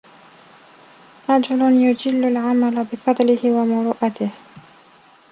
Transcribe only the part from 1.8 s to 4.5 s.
يُجِلُّ الْعَمَلَ بِفَضْلِهِ وَمُرُوءَتِهِ